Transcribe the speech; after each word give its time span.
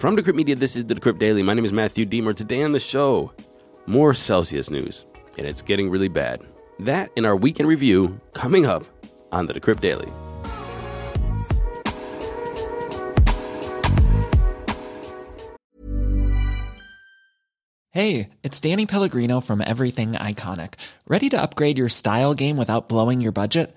From 0.00 0.16
Decrypt 0.16 0.34
Media, 0.34 0.56
this 0.56 0.76
is 0.76 0.86
the 0.86 0.94
Decrypt 0.94 1.18
Daily. 1.18 1.42
My 1.42 1.52
name 1.52 1.66
is 1.66 1.74
Matthew 1.74 2.06
Deemer. 2.06 2.32
Today 2.32 2.62
on 2.62 2.72
the 2.72 2.80
show, 2.80 3.30
more 3.84 4.14
Celsius 4.14 4.70
news, 4.70 5.04
and 5.36 5.46
it's 5.46 5.60
getting 5.60 5.90
really 5.90 6.08
bad. 6.08 6.40
That 6.78 7.10
in 7.16 7.26
our 7.26 7.36
weekend 7.36 7.68
review 7.68 8.18
coming 8.32 8.64
up 8.64 8.86
on 9.30 9.44
the 9.44 9.52
Decrypt 9.52 9.80
Daily. 9.80 10.08
Hey, 17.90 18.30
it's 18.42 18.58
Danny 18.58 18.86
Pellegrino 18.86 19.42
from 19.42 19.60
Everything 19.60 20.12
Iconic. 20.12 20.76
Ready 21.06 21.28
to 21.28 21.42
upgrade 21.42 21.76
your 21.76 21.90
style 21.90 22.32
game 22.32 22.56
without 22.56 22.88
blowing 22.88 23.20
your 23.20 23.32
budget? 23.32 23.76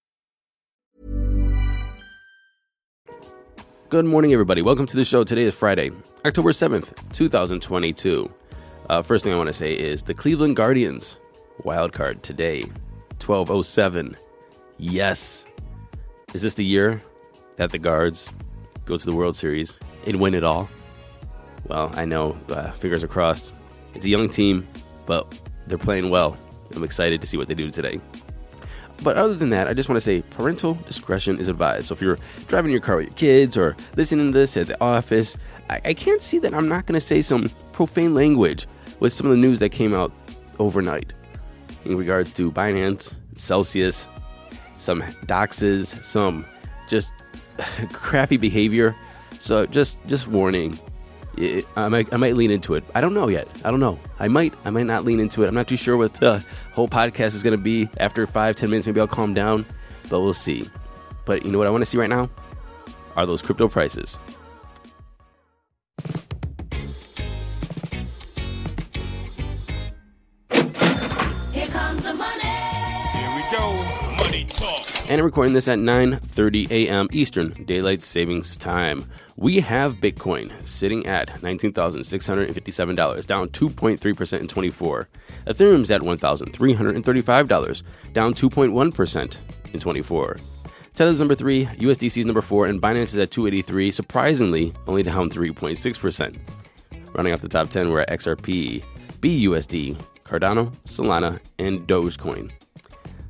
Good 3.91 4.05
morning, 4.05 4.31
everybody. 4.31 4.61
Welcome 4.61 4.85
to 4.85 4.95
the 4.95 5.03
show. 5.03 5.25
Today 5.25 5.43
is 5.43 5.53
Friday, 5.53 5.91
October 6.23 6.51
7th, 6.51 6.93
2022. 7.11 8.31
Uh, 8.89 9.01
first 9.01 9.25
thing 9.25 9.33
I 9.33 9.35
want 9.35 9.47
to 9.47 9.53
say 9.53 9.73
is 9.73 10.03
the 10.03 10.13
Cleveland 10.13 10.55
Guardians 10.55 11.19
wild 11.65 11.91
card 11.91 12.23
today, 12.23 12.61
1207. 13.19 14.15
Yes. 14.77 15.43
Is 16.33 16.41
this 16.41 16.53
the 16.53 16.63
year 16.63 17.01
that 17.57 17.71
the 17.71 17.79
Guards 17.79 18.29
go 18.85 18.97
to 18.97 19.05
the 19.05 19.13
World 19.13 19.35
Series 19.35 19.77
and 20.07 20.21
win 20.21 20.35
it 20.35 20.45
all? 20.45 20.69
Well, 21.67 21.91
I 21.93 22.05
know, 22.05 22.39
uh, 22.47 22.71
fingers 22.71 23.03
are 23.03 23.09
crossed. 23.09 23.51
It's 23.93 24.05
a 24.05 24.09
young 24.09 24.29
team, 24.29 24.65
but 25.05 25.37
they're 25.67 25.77
playing 25.77 26.09
well. 26.09 26.37
I'm 26.73 26.85
excited 26.85 27.19
to 27.19 27.27
see 27.27 27.35
what 27.35 27.49
they 27.49 27.55
do 27.55 27.69
today. 27.69 27.99
But 29.03 29.17
other 29.17 29.33
than 29.33 29.49
that, 29.49 29.67
I 29.67 29.73
just 29.73 29.89
want 29.89 29.97
to 29.97 30.01
say 30.01 30.21
parental 30.21 30.75
discretion 30.75 31.39
is 31.39 31.49
advised. 31.49 31.87
So 31.87 31.93
if 31.93 32.01
you're 32.01 32.19
driving 32.47 32.71
your 32.71 32.81
car 32.81 32.97
with 32.97 33.05
your 33.05 33.15
kids 33.15 33.57
or 33.57 33.75
listening 33.95 34.31
to 34.31 34.37
this 34.37 34.55
at 34.57 34.67
the 34.67 34.81
office, 34.81 35.37
I, 35.69 35.81
I 35.85 35.93
can't 35.93 36.21
see 36.21 36.37
that 36.39 36.53
I'm 36.53 36.69
not 36.69 36.85
going 36.85 36.99
to 36.99 37.05
say 37.05 37.21
some 37.21 37.49
profane 37.73 38.13
language 38.13 38.67
with 38.99 39.11
some 39.11 39.25
of 39.25 39.31
the 39.31 39.37
news 39.37 39.59
that 39.59 39.69
came 39.69 39.93
out 39.93 40.11
overnight 40.59 41.13
in 41.85 41.97
regards 41.97 42.29
to 42.31 42.51
Binance, 42.51 43.15
Celsius, 43.35 44.07
some 44.77 45.01
doxes, 45.25 46.03
some 46.03 46.45
just 46.87 47.13
crappy 47.91 48.37
behavior. 48.37 48.95
So 49.39 49.65
just 49.65 49.99
just 50.05 50.27
warning, 50.27 50.79
I 51.37 51.87
might 51.87 52.13
I 52.13 52.17
might 52.17 52.35
lean 52.35 52.51
into 52.51 52.75
it. 52.75 52.83
I 52.93 53.01
don't 53.01 53.13
know 53.13 53.27
yet. 53.29 53.47
I 53.63 53.71
don't 53.71 53.79
know. 53.79 53.99
I 54.19 54.27
might 54.27 54.53
I 54.65 54.69
might 54.69 54.85
not 54.85 55.05
lean 55.05 55.19
into 55.19 55.43
it. 55.43 55.47
I'm 55.47 55.55
not 55.55 55.67
too 55.67 55.77
sure 55.77 55.97
what 55.97 56.13
the 56.15 56.43
whole 56.73 56.87
podcast 56.87 57.35
is 57.35 57.43
going 57.43 57.57
to 57.57 57.63
be. 57.63 57.89
After 57.97 58.27
five 58.27 58.55
ten 58.55 58.69
minutes, 58.69 58.85
maybe 58.85 58.99
I'll 58.99 59.07
calm 59.07 59.33
down, 59.33 59.65
but 60.09 60.21
we'll 60.21 60.33
see. 60.33 60.69
But 61.25 61.45
you 61.45 61.51
know 61.51 61.57
what 61.57 61.67
I 61.67 61.69
want 61.69 61.81
to 61.83 61.85
see 61.85 61.97
right 61.97 62.09
now 62.09 62.29
are 63.15 63.25
those 63.25 63.41
crypto 63.41 63.67
prices. 63.67 64.19
And 75.11 75.19
I'm 75.19 75.25
recording 75.25 75.53
this 75.53 75.67
at 75.67 75.77
9:30 75.77 76.71
a.m. 76.71 77.09
Eastern 77.11 77.49
Daylight 77.65 78.01
Savings 78.01 78.55
Time. 78.55 79.03
We 79.35 79.59
have 79.59 79.95
Bitcoin 79.95 80.49
sitting 80.65 81.05
at 81.05 81.27
$19,657, 81.41 83.25
down 83.25 83.49
2.3% 83.49 84.39
in 84.39 84.47
24. 84.47 85.09
Ethereum's 85.47 85.91
at 85.91 85.99
$1,335, 85.99 87.83
down 88.13 88.33
2.1% 88.33 89.39
in 89.73 89.79
24. 89.81 90.37
Tether's 90.93 91.19
number 91.19 91.35
3, 91.35 91.65
USDC's 91.65 92.25
number 92.25 92.41
4, 92.41 92.67
and 92.67 92.81
Binance 92.81 93.01
is 93.03 93.17
at 93.17 93.31
283, 93.31 93.91
surprisingly 93.91 94.71
only 94.87 95.03
down 95.03 95.29
3.6%. 95.29 96.37
Running 97.13 97.33
off 97.33 97.41
the 97.41 97.49
top 97.49 97.69
10, 97.69 97.89
we're 97.89 97.99
at 97.99 98.09
XRP, 98.11 98.81
BUSD, 99.19 99.97
Cardano, 100.23 100.71
Solana, 100.85 101.41
and 101.59 101.85
Dogecoin. 101.85 102.49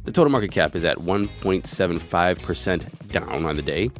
The 0.03 0.11
total 0.11 0.31
market 0.31 0.51
cap 0.51 0.75
is 0.75 0.83
at 0.83 0.97
1.75% 0.97 3.07
down 3.07 3.45
on 3.45 3.55
the 3.55 3.61
day, 3.61 3.91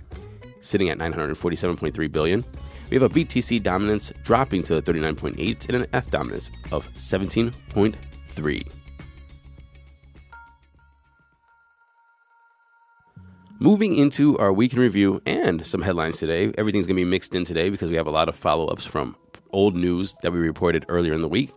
sitting 0.62 0.90
at 0.90 0.98
947.3 0.98 2.12
billion. 2.12 2.44
We 2.90 3.00
have 3.00 3.04
a 3.04 3.10
BTC 3.10 3.62
dominance 3.62 4.12
dropping 4.24 4.64
to 4.64 4.82
39.8 4.82 5.70
and 5.70 5.78
an 5.78 5.86
F 5.94 6.10
dominance 6.10 6.50
of 6.72 6.92
17.3. 6.94 8.72
Moving 13.60 13.96
into 13.96 14.40
our 14.40 14.52
week 14.52 14.74
in 14.74 14.80
review 14.80 15.22
and 15.28 15.64
some 15.68 15.84
headlines 15.84 16.18
today. 16.18 16.52
Everything's 16.58 16.88
going 16.88 16.98
to 16.98 17.06
be 17.06 17.10
mixed 17.10 17.36
in 17.36 17.46
today 17.46 17.70
because 17.70 17.92
we 17.92 17.96
have 17.96 18.08
a 18.08 18.12
lot 18.12 18.28
of 18.28 18.36
follow 18.36 18.66
ups 18.66 18.88
from 18.88 19.16
old 19.52 19.76
news 19.76 20.16
that 20.24 20.32
we 20.32 20.40
reported 20.40 20.84
earlier 20.90 21.14
in 21.14 21.22
the 21.22 21.28
week. 21.28 21.52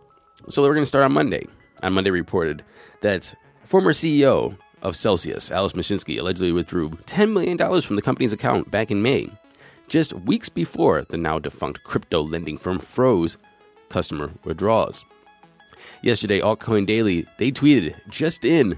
So 0.49 0.61
we're 0.61 0.75
going 0.75 0.83
to 0.83 0.87
start 0.87 1.03
on 1.03 1.13
Monday. 1.13 1.47
On 1.81 1.93
Monday, 1.93 2.11
we 2.11 2.19
reported 2.19 2.63
that 3.01 3.33
former 3.65 3.93
CEO 3.93 4.57
of 4.81 4.95
Celsius, 4.95 5.51
Alex 5.51 5.73
Mashinsky, 5.73 6.19
allegedly 6.19 6.51
withdrew 6.51 6.91
$10 6.91 7.33
million 7.33 7.57
from 7.81 7.95
the 7.95 8.01
company's 8.01 8.33
account 8.33 8.69
back 8.69 8.91
in 8.91 9.01
May, 9.01 9.29
just 9.87 10.13
weeks 10.13 10.49
before 10.49 11.03
the 11.03 11.17
now 11.17 11.39
defunct 11.39 11.83
crypto 11.83 12.21
lending 12.21 12.57
firm 12.57 12.79
froze 12.79 13.37
customer 13.89 14.31
withdrawals. 14.43 15.03
Yesterday, 16.01 16.39
Altcoin 16.39 16.85
Daily, 16.85 17.25
they 17.37 17.51
tweeted 17.51 17.95
just 18.09 18.45
in 18.45 18.77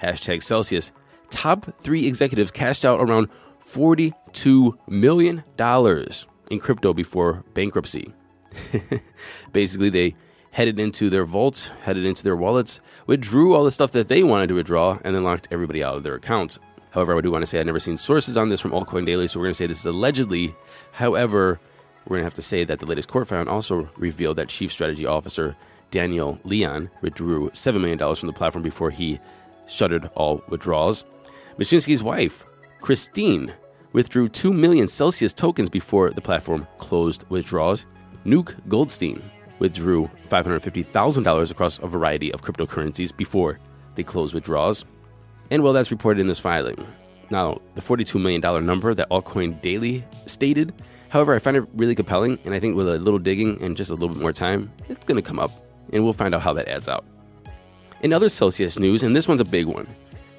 hashtag 0.00 0.42
Celsius, 0.42 0.90
top 1.30 1.78
three 1.78 2.06
executives 2.06 2.50
cashed 2.50 2.84
out 2.84 3.00
around 3.00 3.28
$42 3.60 4.76
million 4.88 5.44
in 6.50 6.60
crypto 6.60 6.92
before 6.92 7.44
bankruptcy. 7.54 8.12
Basically, 9.52 9.90
they 9.90 10.14
headed 10.54 10.78
into 10.78 11.10
their 11.10 11.24
vaults, 11.24 11.66
headed 11.82 12.04
into 12.04 12.22
their 12.22 12.36
wallets, 12.36 12.78
withdrew 13.08 13.54
all 13.54 13.64
the 13.64 13.72
stuff 13.72 13.90
that 13.90 14.06
they 14.06 14.22
wanted 14.22 14.46
to 14.46 14.54
withdraw, 14.54 14.96
and 15.04 15.12
then 15.12 15.24
locked 15.24 15.48
everybody 15.50 15.82
out 15.82 15.96
of 15.96 16.04
their 16.04 16.14
accounts. 16.14 16.60
However, 16.90 17.18
I 17.18 17.20
do 17.20 17.32
want 17.32 17.42
to 17.42 17.46
say 17.46 17.58
I've 17.58 17.66
never 17.66 17.80
seen 17.80 17.96
sources 17.96 18.36
on 18.36 18.50
this 18.50 18.60
from 18.60 18.70
Altcoin 18.70 19.04
Daily, 19.04 19.26
so 19.26 19.40
we're 19.40 19.46
going 19.46 19.54
to 19.54 19.56
say 19.56 19.66
this 19.66 19.80
is 19.80 19.86
allegedly. 19.86 20.54
However, 20.92 21.58
we're 22.06 22.18
going 22.18 22.20
to 22.20 22.26
have 22.26 22.34
to 22.34 22.42
say 22.42 22.62
that 22.62 22.78
the 22.78 22.86
latest 22.86 23.08
court 23.08 23.26
filing 23.26 23.48
also 23.48 23.90
revealed 23.96 24.36
that 24.36 24.48
Chief 24.48 24.70
Strategy 24.70 25.04
Officer 25.04 25.56
Daniel 25.90 26.38
Leon 26.44 26.88
withdrew 27.00 27.50
$7 27.50 27.80
million 27.80 27.98
from 27.98 28.28
the 28.28 28.32
platform 28.32 28.62
before 28.62 28.90
he 28.92 29.18
shuttered 29.66 30.08
all 30.14 30.40
withdrawals. 30.48 31.04
Mashinsky's 31.58 32.02
wife, 32.04 32.44
Christine, 32.80 33.52
withdrew 33.92 34.28
2 34.28 34.52
million 34.52 34.86
Celsius 34.86 35.32
tokens 35.32 35.68
before 35.68 36.10
the 36.10 36.20
platform 36.20 36.68
closed 36.78 37.24
withdrawals. 37.28 37.86
Nuke 38.24 38.54
Goldstein 38.68 39.20
withdrew 39.64 40.10
$550,000 40.28 41.50
across 41.50 41.78
a 41.78 41.86
variety 41.86 42.30
of 42.34 42.42
cryptocurrencies 42.42 43.16
before 43.16 43.58
they 43.94 44.02
closed 44.02 44.34
withdrawals. 44.34 44.84
And 45.50 45.62
well, 45.62 45.72
that's 45.72 45.90
reported 45.90 46.20
in 46.20 46.26
this 46.26 46.38
filing. 46.38 46.76
Now, 47.30 47.62
the 47.74 47.80
$42 47.80 48.20
million 48.20 48.66
number 48.66 48.92
that 48.92 49.08
Altcoin 49.08 49.62
Daily 49.62 50.04
stated, 50.26 50.74
however, 51.08 51.34
I 51.34 51.38
find 51.38 51.56
it 51.56 51.64
really 51.76 51.94
compelling, 51.94 52.38
and 52.44 52.52
I 52.52 52.60
think 52.60 52.76
with 52.76 52.86
a 52.86 52.98
little 52.98 53.18
digging 53.18 53.58
and 53.62 53.74
just 53.74 53.90
a 53.90 53.94
little 53.94 54.10
bit 54.10 54.20
more 54.20 54.34
time, 54.34 54.70
it's 54.90 55.06
going 55.06 55.16
to 55.16 55.26
come 55.26 55.38
up, 55.38 55.50
and 55.94 56.04
we'll 56.04 56.12
find 56.12 56.34
out 56.34 56.42
how 56.42 56.52
that 56.52 56.68
adds 56.68 56.86
out. 56.86 57.06
In 58.02 58.12
other 58.12 58.28
Celsius 58.28 58.78
news, 58.78 59.02
and 59.02 59.16
this 59.16 59.26
one's 59.26 59.40
a 59.40 59.46
big 59.46 59.64
one, 59.64 59.86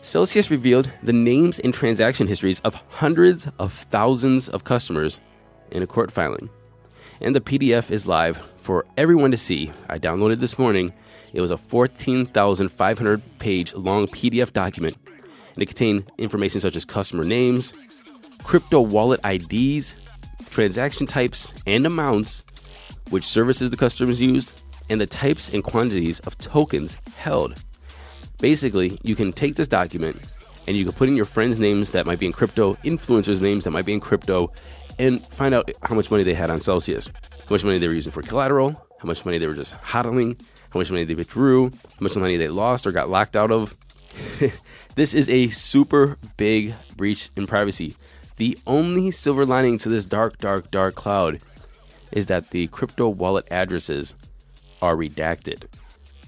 Celsius 0.01 0.51
revealed 0.51 0.87
the 1.01 1.13
names 1.13 1.57
and 1.57 1.73
transaction 1.73 2.27
histories 2.27 2.59
of 2.59 2.75
hundreds 2.89 3.47
of 3.57 3.73
thousands 3.73 4.49
of 4.49 4.65
customers 4.65 5.19
in 5.71 5.81
a 5.81 5.87
court 5.87 6.11
filing. 6.11 6.47
And 7.21 7.35
the 7.35 7.41
PDF 7.41 7.91
is 7.91 8.07
live 8.07 8.37
for 8.57 8.85
everyone 8.97 9.31
to 9.31 9.37
see. 9.37 9.71
I 9.89 9.99
downloaded 9.99 10.41
this 10.41 10.59
morning. 10.59 10.93
It 11.33 11.41
was 11.41 11.51
a 11.51 11.57
14,500 11.57 13.39
page 13.39 13.73
long 13.73 14.07
PDF 14.07 14.51
document, 14.51 14.97
and 15.05 15.63
it 15.63 15.67
contained 15.67 16.11
information 16.17 16.59
such 16.59 16.75
as 16.75 16.83
customer 16.83 17.23
names, 17.23 17.73
crypto 18.43 18.81
wallet 18.81 19.21
IDs, 19.25 19.95
transaction 20.49 21.07
types 21.07 21.53
and 21.65 21.85
amounts, 21.85 22.43
which 23.09 23.23
services 23.23 23.69
the 23.69 23.77
customers 23.77 24.21
used, 24.21 24.61
and 24.89 24.99
the 24.99 25.07
types 25.07 25.49
and 25.49 25.63
quantities 25.63 26.19
of 26.21 26.37
tokens 26.37 26.97
held. 27.15 27.61
Basically, 28.39 28.99
you 29.03 29.15
can 29.15 29.31
take 29.31 29.55
this 29.55 29.67
document 29.67 30.17
and 30.67 30.75
you 30.75 30.83
can 30.83 30.93
put 30.93 31.09
in 31.09 31.15
your 31.15 31.25
friends' 31.25 31.59
names 31.59 31.91
that 31.91 32.05
might 32.05 32.19
be 32.19 32.25
in 32.25 32.31
crypto, 32.31 32.73
influencers' 32.83 33.41
names 33.41 33.63
that 33.63 33.71
might 33.71 33.85
be 33.85 33.93
in 33.93 33.99
crypto, 33.99 34.51
and 34.99 35.25
find 35.25 35.53
out 35.53 35.69
how 35.83 35.95
much 35.95 36.11
money 36.11 36.23
they 36.23 36.33
had 36.33 36.49
on 36.49 36.59
Celsius, 36.59 37.07
how 37.07 37.49
much 37.49 37.63
money 37.63 37.77
they 37.77 37.87
were 37.87 37.93
using 37.93 38.11
for 38.11 38.21
collateral, 38.21 38.71
how 38.99 39.07
much 39.07 39.25
money 39.25 39.37
they 39.37 39.47
were 39.47 39.53
just 39.53 39.75
hodling, 39.77 40.39
how 40.69 40.79
much 40.79 40.91
money 40.91 41.03
they 41.03 41.15
withdrew, 41.15 41.69
how 41.69 41.99
much 41.99 42.15
money 42.15 42.37
they 42.37 42.47
lost 42.47 42.87
or 42.87 42.91
got 42.91 43.09
locked 43.09 43.35
out 43.35 43.51
of. 43.51 43.75
this 44.95 45.13
is 45.13 45.29
a 45.29 45.49
super 45.49 46.17
big 46.37 46.73
breach 46.95 47.29
in 47.35 47.47
privacy. 47.47 47.95
The 48.37 48.57
only 48.67 49.11
silver 49.11 49.45
lining 49.45 49.77
to 49.79 49.89
this 49.89 50.05
dark, 50.05 50.37
dark, 50.39 50.71
dark 50.71 50.95
cloud 50.95 51.39
is 52.11 52.25
that 52.27 52.49
the 52.49 52.67
crypto 52.67 53.07
wallet 53.07 53.47
addresses 53.51 54.15
are 54.81 54.95
redacted, 54.95 55.65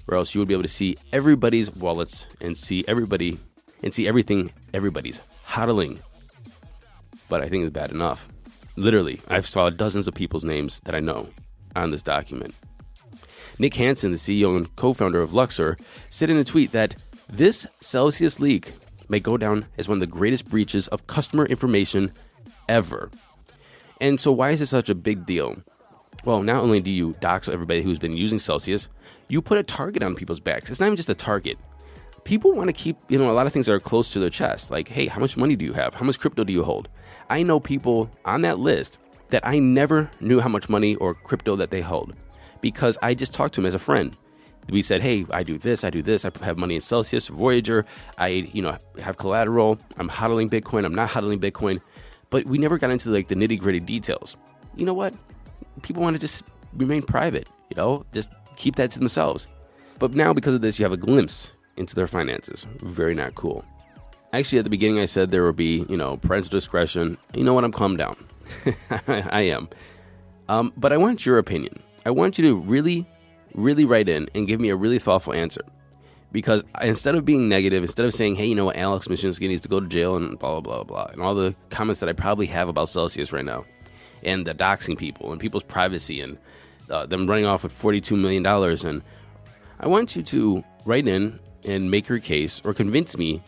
or 0.06 0.16
else 0.16 0.34
you 0.34 0.40
would 0.40 0.48
be 0.48 0.54
able 0.54 0.62
to 0.62 0.68
see 0.68 0.96
everybody's 1.12 1.74
wallets 1.74 2.26
and 2.40 2.56
see 2.56 2.84
everybody 2.88 3.38
and 3.82 3.92
see 3.92 4.08
everything 4.08 4.52
everybody's 4.74 5.20
hodling. 5.46 6.00
But 7.28 7.42
I 7.42 7.48
think 7.48 7.64
it's 7.64 7.72
bad 7.72 7.90
enough. 7.90 8.28
Literally, 8.78 9.20
I've 9.26 9.46
saw 9.46 9.70
dozens 9.70 10.06
of 10.06 10.14
people's 10.14 10.44
names 10.44 10.78
that 10.80 10.94
I 10.94 11.00
know 11.00 11.28
on 11.74 11.90
this 11.90 12.02
document. 12.02 12.54
Nick 13.58 13.74
Hansen, 13.74 14.12
the 14.12 14.18
CEO 14.18 14.56
and 14.56 14.74
co-founder 14.76 15.20
of 15.20 15.34
Luxor, 15.34 15.76
said 16.10 16.30
in 16.30 16.36
a 16.36 16.44
tweet 16.44 16.70
that 16.70 16.94
this 17.28 17.66
Celsius 17.80 18.38
leak 18.38 18.72
may 19.08 19.18
go 19.18 19.36
down 19.36 19.66
as 19.78 19.88
one 19.88 19.96
of 19.96 20.00
the 20.00 20.06
greatest 20.06 20.48
breaches 20.48 20.86
of 20.88 21.08
customer 21.08 21.44
information 21.46 22.12
ever. 22.68 23.10
And 24.00 24.20
so, 24.20 24.30
why 24.30 24.50
is 24.50 24.60
this 24.60 24.70
such 24.70 24.90
a 24.90 24.94
big 24.94 25.26
deal? 25.26 25.56
Well, 26.24 26.44
not 26.44 26.62
only 26.62 26.80
do 26.80 26.92
you 26.92 27.16
dox 27.20 27.48
everybody 27.48 27.82
who's 27.82 27.98
been 27.98 28.16
using 28.16 28.38
Celsius, 28.38 28.88
you 29.26 29.42
put 29.42 29.58
a 29.58 29.64
target 29.64 30.04
on 30.04 30.14
people's 30.14 30.38
backs. 30.38 30.70
It's 30.70 30.78
not 30.78 30.86
even 30.86 30.96
just 30.96 31.10
a 31.10 31.16
target. 31.16 31.58
People 32.28 32.52
want 32.52 32.68
to 32.68 32.74
keep, 32.74 32.98
you 33.08 33.18
know, 33.18 33.30
a 33.30 33.32
lot 33.32 33.46
of 33.46 33.54
things 33.54 33.64
that 33.64 33.72
are 33.72 33.80
close 33.80 34.12
to 34.12 34.18
their 34.18 34.28
chest. 34.28 34.70
Like, 34.70 34.86
hey, 34.86 35.06
how 35.06 35.18
much 35.18 35.38
money 35.38 35.56
do 35.56 35.64
you 35.64 35.72
have? 35.72 35.94
How 35.94 36.04
much 36.04 36.20
crypto 36.20 36.44
do 36.44 36.52
you 36.52 36.62
hold? 36.62 36.90
I 37.30 37.42
know 37.42 37.58
people 37.58 38.10
on 38.26 38.42
that 38.42 38.58
list 38.58 38.98
that 39.30 39.46
I 39.46 39.58
never 39.58 40.10
knew 40.20 40.38
how 40.38 40.50
much 40.50 40.68
money 40.68 40.94
or 40.96 41.14
crypto 41.14 41.56
that 41.56 41.70
they 41.70 41.80
hold 41.80 42.12
because 42.60 42.98
I 43.00 43.14
just 43.14 43.32
talked 43.32 43.54
to 43.54 43.62
them 43.62 43.66
as 43.66 43.74
a 43.74 43.78
friend. 43.78 44.14
We 44.68 44.82
said, 44.82 45.00
"Hey, 45.00 45.24
I 45.30 45.42
do 45.42 45.56
this, 45.56 45.84
I 45.84 45.88
do 45.88 46.02
this. 46.02 46.26
I 46.26 46.30
have 46.42 46.58
money 46.58 46.74
in 46.74 46.82
Celsius, 46.82 47.28
Voyager. 47.28 47.86
I, 48.18 48.28
you 48.52 48.60
know, 48.60 48.76
have 49.00 49.16
collateral. 49.16 49.78
I'm 49.96 50.10
hodling 50.10 50.50
Bitcoin. 50.50 50.84
I'm 50.84 50.94
not 50.94 51.08
hodling 51.08 51.38
Bitcoin." 51.38 51.80
But 52.28 52.44
we 52.44 52.58
never 52.58 52.76
got 52.76 52.90
into 52.90 53.08
like 53.08 53.28
the 53.28 53.36
nitty 53.36 53.58
gritty 53.58 53.80
details. 53.80 54.36
You 54.76 54.84
know 54.84 54.92
what? 54.92 55.14
People 55.80 56.02
want 56.02 56.12
to 56.12 56.20
just 56.20 56.44
remain 56.74 57.00
private. 57.00 57.48
You 57.70 57.76
know, 57.78 58.04
just 58.12 58.28
keep 58.56 58.76
that 58.76 58.90
to 58.90 58.98
themselves. 58.98 59.46
But 59.98 60.14
now, 60.14 60.34
because 60.34 60.52
of 60.52 60.60
this, 60.60 60.78
you 60.78 60.84
have 60.84 60.92
a 60.92 60.98
glimpse 60.98 61.52
into 61.78 61.94
their 61.94 62.06
finances. 62.06 62.66
Very 62.82 63.14
not 63.14 63.34
cool. 63.34 63.64
Actually, 64.32 64.58
at 64.58 64.64
the 64.64 64.70
beginning, 64.70 64.98
I 64.98 65.06
said 65.06 65.30
there 65.30 65.44
would 65.44 65.56
be, 65.56 65.86
you 65.88 65.96
know, 65.96 66.18
parental 66.18 66.50
discretion. 66.50 67.16
You 67.34 67.44
know 67.44 67.54
what? 67.54 67.64
I'm 67.64 67.72
calmed 67.72 67.98
down. 67.98 68.16
I 69.08 69.42
am. 69.42 69.68
Um, 70.48 70.72
but 70.76 70.92
I 70.92 70.96
want 70.96 71.24
your 71.24 71.38
opinion. 71.38 71.82
I 72.04 72.10
want 72.10 72.38
you 72.38 72.48
to 72.48 72.56
really, 72.56 73.06
really 73.54 73.84
write 73.84 74.08
in 74.08 74.28
and 74.34 74.46
give 74.46 74.60
me 74.60 74.68
a 74.68 74.76
really 74.76 74.98
thoughtful 74.98 75.32
answer. 75.32 75.62
Because 76.30 76.62
instead 76.82 77.14
of 77.14 77.24
being 77.24 77.48
negative, 77.48 77.82
instead 77.82 78.04
of 78.04 78.12
saying, 78.12 78.36
hey, 78.36 78.46
you 78.46 78.54
know 78.54 78.66
what, 78.66 78.76
Alex 78.76 79.08
Mashinsky 79.08 79.48
needs 79.48 79.62
to 79.62 79.68
go 79.68 79.80
to 79.80 79.86
jail 79.86 80.16
and 80.16 80.38
blah, 80.38 80.60
blah, 80.60 80.82
blah, 80.82 80.84
blah, 80.84 81.06
and 81.12 81.22
all 81.22 81.34
the 81.34 81.54
comments 81.70 82.00
that 82.00 82.08
I 82.10 82.12
probably 82.12 82.46
have 82.46 82.68
about 82.68 82.90
Celsius 82.90 83.32
right 83.32 83.44
now, 83.44 83.64
and 84.22 84.46
the 84.46 84.54
doxing 84.54 84.98
people 84.98 85.32
and 85.32 85.40
people's 85.40 85.62
privacy 85.62 86.20
and 86.20 86.36
uh, 86.90 87.06
them 87.06 87.26
running 87.26 87.46
off 87.46 87.62
with 87.62 87.72
$42 87.72 88.18
million. 88.18 88.44
And 88.86 89.02
I 89.80 89.86
want 89.86 90.16
you 90.16 90.22
to 90.22 90.62
write 90.84 91.08
in 91.08 91.40
and 91.68 91.90
make 91.90 92.08
your 92.08 92.18
case 92.18 92.62
or 92.64 92.72
convince 92.72 93.16
me 93.16 93.42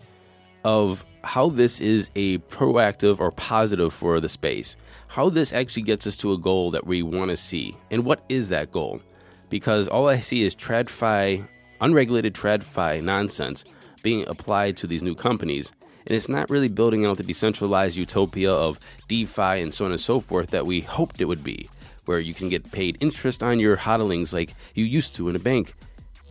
of 0.64 1.04
how 1.24 1.48
this 1.48 1.80
is 1.80 2.10
a 2.14 2.38
proactive 2.38 3.18
or 3.18 3.30
positive 3.30 3.92
for 3.92 4.20
the 4.20 4.28
space, 4.28 4.76
how 5.08 5.28
this 5.28 5.52
actually 5.52 5.82
gets 5.82 6.06
us 6.06 6.16
to 6.18 6.32
a 6.32 6.38
goal 6.38 6.70
that 6.70 6.86
we 6.86 7.02
want 7.02 7.30
to 7.30 7.36
see, 7.36 7.76
and 7.90 8.04
what 8.04 8.24
is 8.28 8.50
that 8.50 8.70
goal? 8.70 9.00
Because 9.48 9.88
all 9.88 10.08
I 10.08 10.20
see 10.20 10.42
is 10.42 10.54
TradFi, 10.54 11.46
unregulated 11.80 12.34
TradFi 12.34 13.02
nonsense 13.02 13.64
being 14.02 14.26
applied 14.28 14.76
to 14.78 14.86
these 14.86 15.02
new 15.02 15.14
companies, 15.14 15.72
and 16.06 16.16
it's 16.16 16.28
not 16.28 16.48
really 16.48 16.68
building 16.68 17.04
out 17.04 17.16
the 17.16 17.22
decentralized 17.22 17.96
utopia 17.96 18.52
of 18.52 18.78
DeFi 19.08 19.60
and 19.60 19.74
so 19.74 19.84
on 19.86 19.90
and 19.90 20.00
so 20.00 20.20
forth 20.20 20.50
that 20.50 20.66
we 20.66 20.80
hoped 20.80 21.20
it 21.20 21.26
would 21.26 21.44
be, 21.44 21.68
where 22.06 22.20
you 22.20 22.34
can 22.34 22.48
get 22.48 22.70
paid 22.72 22.96
interest 23.00 23.42
on 23.42 23.60
your 23.60 23.76
hodlings 23.76 24.32
like 24.32 24.54
you 24.74 24.84
used 24.84 25.14
to 25.14 25.28
in 25.28 25.36
a 25.36 25.38
bank. 25.38 25.74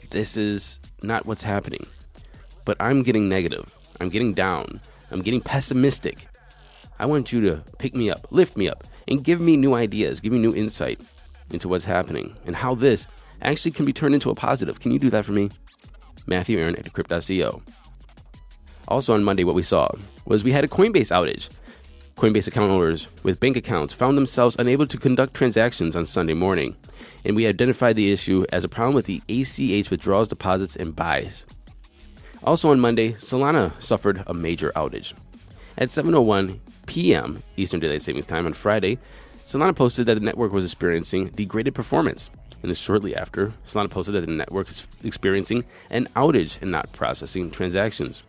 This 0.09 0.37
is 0.37 0.79
not 1.03 1.25
what's 1.25 1.43
happening. 1.43 1.85
But 2.65 2.77
I'm 2.79 3.03
getting 3.03 3.29
negative. 3.29 3.71
I'm 3.99 4.09
getting 4.09 4.33
down. 4.33 4.81
I'm 5.11 5.21
getting 5.21 5.41
pessimistic. 5.41 6.27
I 6.99 7.05
want 7.05 7.31
you 7.31 7.41
to 7.41 7.63
pick 7.77 7.95
me 7.95 8.09
up, 8.09 8.27
lift 8.31 8.57
me 8.57 8.69
up, 8.69 8.83
and 9.07 9.23
give 9.23 9.39
me 9.39 9.55
new 9.55 9.73
ideas, 9.73 10.19
give 10.19 10.33
me 10.33 10.39
new 10.39 10.53
insight 10.53 10.99
into 11.51 11.67
what's 11.67 11.85
happening 11.85 12.35
and 12.45 12.55
how 12.55 12.75
this 12.75 13.07
actually 13.41 13.71
can 13.71 13.85
be 13.85 13.93
turned 13.93 14.13
into 14.13 14.29
a 14.29 14.35
positive. 14.35 14.79
Can 14.79 14.91
you 14.91 14.99
do 14.99 15.09
that 15.11 15.25
for 15.25 15.31
me? 15.31 15.49
Matthew 16.27 16.59
Aaron 16.59 16.75
at 16.75 16.85
Decrypt.co. 16.85 17.61
Also 18.87 19.13
on 19.13 19.23
Monday, 19.23 19.43
what 19.43 19.55
we 19.55 19.63
saw 19.63 19.87
was 20.25 20.43
we 20.43 20.51
had 20.51 20.63
a 20.63 20.67
Coinbase 20.67 21.11
outage. 21.11 21.49
Coinbase 22.17 22.47
account 22.47 22.69
holders 22.69 23.07
with 23.23 23.39
bank 23.39 23.55
accounts 23.55 23.93
found 23.93 24.17
themselves 24.17 24.55
unable 24.59 24.85
to 24.85 24.97
conduct 24.97 25.33
transactions 25.33 25.95
on 25.95 26.05
Sunday 26.05 26.33
morning, 26.33 26.75
and 27.25 27.35
we 27.35 27.47
identified 27.47 27.95
the 27.95 28.11
issue 28.11 28.45
as 28.51 28.63
a 28.63 28.69
problem 28.69 28.95
with 28.95 29.05
the 29.05 29.21
ACH 29.29 29.89
withdrawals, 29.89 30.27
deposits, 30.27 30.75
and 30.75 30.95
buys. 30.95 31.45
Also 32.43 32.71
on 32.71 32.79
Monday, 32.79 33.13
Solana 33.13 33.79
suffered 33.81 34.23
a 34.27 34.33
major 34.33 34.71
outage. 34.75 35.13
At 35.77 35.89
7:01 35.89 36.59
p.m. 36.87 37.43
Eastern 37.57 37.79
Daylight 37.79 38.01
Savings 38.01 38.25
Time 38.25 38.45
on 38.45 38.53
Friday, 38.53 38.97
Solana 39.45 39.75
posted 39.75 40.05
that 40.05 40.15
the 40.15 40.25
network 40.25 40.51
was 40.51 40.65
experiencing 40.65 41.29
degraded 41.29 41.75
performance. 41.75 42.29
And 42.61 42.75
shortly 42.75 43.15
after, 43.15 43.47
Solana 43.65 43.89
posted 43.89 44.15
that 44.15 44.25
the 44.25 44.31
network 44.31 44.69
is 44.69 44.87
experiencing 45.03 45.63
an 45.89 46.07
outage 46.15 46.61
and 46.61 46.71
not 46.71 46.91
processing 46.91 47.49
transactions. 47.51 48.23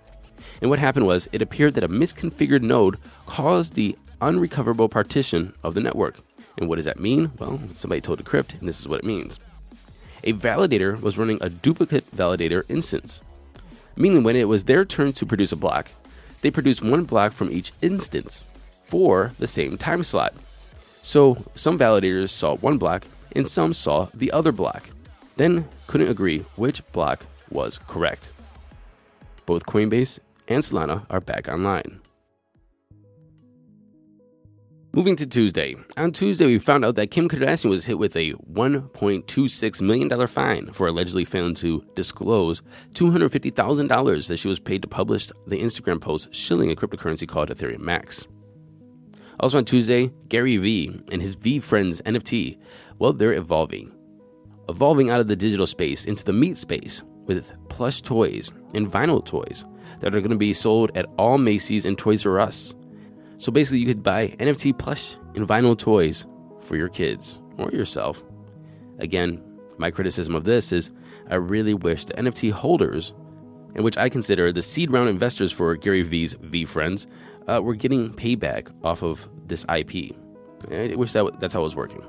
And 0.61 0.71
what 0.71 0.79
happened 0.79 1.07
was, 1.07 1.29
it 1.33 1.43
appeared 1.43 1.75
that 1.75 1.85
a 1.85 1.89
misconfigured 1.89 2.63
node 2.63 2.97
caused 3.27 3.75
the 3.75 3.97
unrecoverable 4.21 4.89
partition 4.89 5.53
of 5.63 5.75
the 5.75 5.81
network. 5.81 6.17
And 6.59 6.69
what 6.69 6.77
does 6.77 6.85
that 6.85 7.01
mean? 7.01 7.33
Well, 7.39 7.61
somebody 7.75 8.01
told 8.01 8.23
Decrypt, 8.23 8.59
and 8.59 8.69
this 8.69 8.81
is 8.81 8.89
what 8.89 9.01
it 9.01 9.05
means. 9.05 9.39
A 10.25 10.33
validator 10.33 11.01
was 11.01 11.17
running 11.17 11.39
a 11.41 11.49
duplicate 11.49 12.11
validator 12.15 12.65
instance, 12.69 13.23
meaning 13.97 14.23
when 14.23 14.37
it 14.37 14.49
was 14.49 14.65
their 14.65 14.85
turn 14.85 15.13
to 15.15 15.27
produce 15.27 15.53
a 15.53 15.57
block, 15.57 15.91
they 16.43 16.51
produced 16.51 16.83
one 16.83 17.05
block 17.05 17.33
from 17.33 17.51
each 17.51 17.73
instance 17.81 18.45
for 18.85 19.33
the 19.39 19.47
same 19.47 19.79
time 19.79 20.05
slot. 20.05 20.35
So 21.03 21.43
some 21.55 21.79
validators 21.79 22.31
saw 22.31 22.57
one 22.57 22.79
block 22.79 23.07
and 23.35 23.47
some 23.47 23.73
saw 23.73 24.09
the 24.13 24.33
other 24.33 24.53
block, 24.53 24.91
then 25.37 25.69
couldn't 25.87 26.11
agree 26.11 26.41
which 26.57 26.87
block 26.93 27.27
was 27.51 27.79
correct. 27.79 28.33
Both 29.47 29.67
Coinbase 29.67 30.19
and 30.49 30.63
Solana 30.63 31.07
are 31.09 31.21
back 31.21 31.49
online. 31.49 32.01
Moving 34.93 35.15
to 35.17 35.27
Tuesday. 35.27 35.77
On 35.97 36.11
Tuesday, 36.11 36.47
we 36.47 36.59
found 36.59 36.85
out 36.85 36.97
that 36.97 37.13
Kim 37.13 37.29
Kardashian 37.29 37.71
was 37.71 37.85
hit 37.85 37.97
with 37.97 38.17
a 38.17 38.33
$1.26 38.33 39.81
million 39.81 40.27
fine 40.27 40.73
for 40.73 40.89
allegedly 40.89 41.25
failing 41.25 41.55
to 41.55 41.85
disclose 41.95 42.61
$250,000 42.95 44.27
that 44.27 44.37
she 44.37 44.49
was 44.49 44.59
paid 44.59 44.83
to 44.83 44.89
publish 44.89 45.29
the 45.47 45.63
Instagram 45.63 46.01
post 46.01 46.35
shilling 46.35 46.73
a 46.73 46.75
cryptocurrency 46.75 47.29
called 47.29 47.51
Ethereum 47.51 47.79
Max. 47.79 48.27
Also 49.39 49.59
on 49.59 49.65
Tuesday, 49.65 50.11
Gary 50.27 50.57
Vee 50.57 51.01
and 51.13 51.23
his 51.23 51.37
V 51.37 51.61
VeeFriends 51.61 52.03
NFT, 52.03 52.59
well, 52.99 53.13
they're 53.13 53.35
evolving. 53.35 53.95
Evolving 54.69 55.09
out 55.09 55.21
of 55.21 55.29
the 55.29 55.37
digital 55.37 55.69
space 55.69 56.05
into 56.05 56.25
the 56.25 56.33
meat 56.33 56.59
space 56.59 57.05
with 57.27 57.53
plush 57.69 58.03
toys 58.03 58.51
and 58.75 58.91
vinyl 58.91 59.25
toys 59.25 59.65
that 60.01 60.17
are 60.17 60.21
going 60.21 60.31
to 60.31 60.37
be 60.37 60.53
sold 60.53 60.91
at 60.97 61.07
all 61.17 61.39
Macy's 61.39 61.87
and 61.87 61.97
Toys 61.97 62.27
R 62.27 62.41
Us. 62.41 62.75
So 63.41 63.51
basically, 63.51 63.79
you 63.79 63.87
could 63.87 64.03
buy 64.03 64.29
NFT 64.39 64.77
plush 64.77 65.17
and 65.35 65.49
vinyl 65.49 65.77
toys 65.77 66.27
for 66.61 66.77
your 66.77 66.91
kids 66.91 67.39
or 67.57 67.71
yourself. 67.71 68.23
Again, 68.99 69.43
my 69.79 69.91
criticism 69.91 70.35
of 70.35 70.45
this 70.45 70.73
is 70.73 70.91
I 71.31 71.37
really 71.37 71.73
wish 71.73 72.05
the 72.05 72.13
NFT 72.13 72.53
holders, 72.53 73.15
in 73.75 73.83
which 73.83 73.97
I 73.97 74.11
consider 74.11 74.53
the 74.53 74.61
seed 74.61 74.91
round 74.91 75.09
investors 75.09 75.53
for 75.53 75.75
Gary 75.75 76.03
Vee's 76.03 76.35
VeeFriends, 76.35 77.07
uh, 77.49 77.63
were 77.63 77.75
getting 77.75 78.13
payback 78.13 78.71
off 78.85 79.03
of 79.03 79.27
this 79.47 79.65
IP. 79.75 80.15
I 80.71 80.95
wish 80.95 81.15
that 81.15 81.41
that's 81.41 81.55
how 81.55 81.61
it 81.61 81.65
was 81.65 81.75
working. 81.75 82.05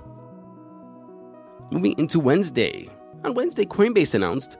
Moving 1.71 1.97
into 1.97 2.19
Wednesday. 2.19 2.89
On 3.23 3.33
Wednesday, 3.35 3.63
Coinbase 3.63 4.15
announced 4.15 4.57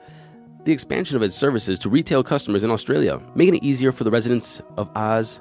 the 0.64 0.72
expansion 0.72 1.18
of 1.18 1.22
its 1.22 1.36
services 1.36 1.78
to 1.80 1.90
retail 1.90 2.24
customers 2.24 2.64
in 2.64 2.70
Australia, 2.70 3.20
making 3.34 3.56
it 3.56 3.62
easier 3.62 3.92
for 3.92 4.04
the 4.04 4.10
residents 4.10 4.62
of 4.78 4.88
Oz 4.96 5.38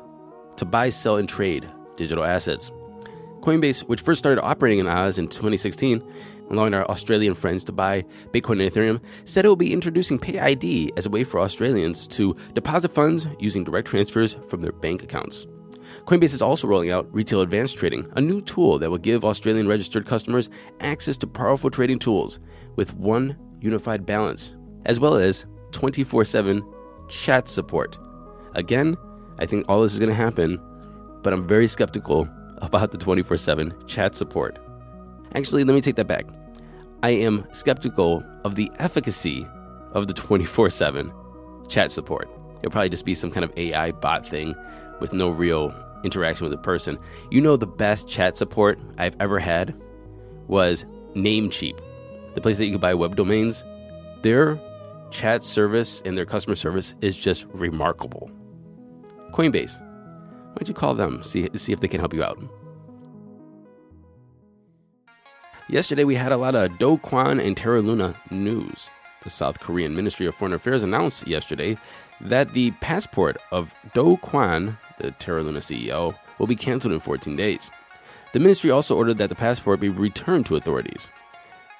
to 0.58 0.66
buy, 0.66 0.90
sell, 0.90 1.18
and 1.18 1.30
trade 1.30 1.70
digital 1.96 2.24
assets. 2.24 2.72
Coinbase, 3.42 3.82
which 3.82 4.02
first 4.02 4.20
started 4.20 4.42
operating 4.42 4.80
in 4.80 4.88
Oz 4.88 5.18
in 5.18 5.28
2016, 5.28 6.04
allowing 6.50 6.74
our 6.74 6.86
Australian 6.90 7.34
friends 7.34 7.64
to 7.64 7.72
buy 7.72 8.04
Bitcoin 8.32 8.62
and 8.62 8.72
Ethereum, 8.72 9.02
said 9.26 9.46
it 9.46 9.48
will 9.48 9.56
be 9.56 9.74
introducing 9.74 10.20
PayID 10.20 10.92
as 10.98 11.06
a 11.06 11.10
way 11.10 11.24
for 11.24 11.40
Australians 11.40 12.08
to 12.08 12.36
deposit 12.54 12.90
funds 12.90 13.28
using 13.40 13.64
direct 13.64 13.88
transfers 13.88 14.36
from 14.48 14.62
their 14.62 14.72
bank 14.72 15.02
accounts. 15.02 15.48
Coinbase 16.06 16.34
is 16.34 16.42
also 16.42 16.68
rolling 16.68 16.92
out 16.92 17.12
Retail 17.14 17.42
Advanced 17.42 17.78
Trading, 17.78 18.08
a 18.16 18.22
new 18.22 18.42
tool 18.42 18.80
that 18.80 18.90
will 18.90 18.98
give 18.98 19.26
Australian 19.26 19.68
registered 19.68 20.06
customers 20.06 20.50
access 20.80 21.18
to 21.18 21.28
powerful 21.28 21.70
trading 21.70 22.00
tools 22.00 22.40
with 22.76 22.94
one 22.96 23.38
unified 23.60 24.06
balance, 24.06 24.56
as 24.86 25.00
well 25.00 25.16
as 25.16 25.46
24 25.72 26.26
7 26.26 26.64
chat 27.10 27.48
support. 27.48 27.98
Again, 28.56 28.98
I 29.42 29.48
think 29.48 29.66
all 29.68 29.82
this 29.82 29.94
is 29.94 30.00
going 30.00 30.10
to 30.10 30.16
happen, 30.16 30.62
but 31.24 31.34
I'm 31.34 31.48
very 31.48 31.68
skeptical 31.68 32.30
about 32.62 32.92
the 32.92 32.98
24 32.98 33.38
7 33.38 33.74
chat 33.88 34.16
support. 34.16 34.60
Actually, 35.34 35.64
let 35.64 35.74
me 35.74 35.82
take 35.82 35.96
that 35.96 36.08
back. 36.08 36.26
I 37.04 37.10
am 37.10 37.48
skeptical 37.52 38.24
of 38.46 38.54
the 38.54 38.72
efficacy 38.78 39.48
of 39.94 40.08
the 40.08 40.14
24 40.14 40.70
7 40.70 41.12
chat 41.68 41.92
support. 41.92 42.30
It'll 42.60 42.70
probably 42.70 42.90
just 42.90 43.04
be 43.04 43.16
some 43.16 43.32
kind 43.32 43.44
of 43.44 43.52
AI 43.58 43.92
bot 43.92 44.26
thing 44.26 44.56
with 45.00 45.12
no 45.12 45.30
real 45.30 45.74
interaction 46.04 46.46
with 46.46 46.54
a 46.54 46.62
person. 46.62 47.00
You 47.32 47.42
know, 47.42 47.58
the 47.58 47.66
best 47.66 48.08
chat 48.08 48.38
support 48.38 48.78
I've 49.00 49.16
ever 49.20 49.40
had 49.40 49.76
was 50.48 50.86
Namecheap, 51.16 51.80
the 52.36 52.42
place 52.42 52.58
that 52.58 52.66
you 52.66 52.74
could 52.74 52.82
buy 52.82 52.94
web 52.94 53.16
domains. 53.16 53.64
Their 54.22 54.62
chat 55.10 55.44
service 55.44 56.04
and 56.06 56.16
their 56.16 56.26
customer 56.26 56.56
service 56.56 56.94
is 57.02 57.18
just 57.18 57.46
remarkable. 57.54 58.30
Coinbase, 59.32 59.80
why 59.80 60.56
don't 60.56 60.68
you 60.68 60.74
call 60.74 60.94
them, 60.94 61.24
see, 61.24 61.50
see 61.56 61.72
if 61.74 61.80
they 61.80 61.88
can 61.88 62.00
help 62.00 62.14
you 62.14 62.24
out? 62.24 62.40
Yesterday, 65.70 66.04
we 66.04 66.16
had 66.16 66.34
a 66.34 66.38
lot 66.38 66.54
of 66.54 66.78
Do 66.78 66.98
Kwon 66.98 67.42
and 67.42 67.56
Terra 67.56 67.82
Luna 67.82 68.14
news. 68.30 68.90
The 69.24 69.30
South 69.30 69.60
Korean 69.62 69.96
Ministry 69.96 70.26
of 70.26 70.36
Foreign 70.36 70.54
Affairs 70.54 70.84
announced 70.84 71.28
yesterday 71.28 71.78
that 72.20 72.52
the 72.52 72.72
passport 72.82 73.38
of 73.52 73.74
Do 73.94 74.18
Kwon, 74.18 74.76
the 75.00 75.12
Terra 75.12 75.44
Luna 75.44 75.60
CEO, 75.60 76.14
will 76.40 76.48
be 76.48 76.56
canceled 76.56 76.94
in 76.94 77.00
14 77.00 77.38
days. 77.38 77.72
The 78.34 78.40
ministry 78.40 78.70
also 78.70 78.98
ordered 78.98 79.18
that 79.20 79.30
the 79.30 79.36
passport 79.36 79.80
be 79.80 79.90
returned 79.90 80.46
to 80.48 80.58
authorities. 80.58 81.08